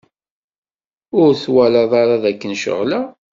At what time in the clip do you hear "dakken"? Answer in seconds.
2.23-2.53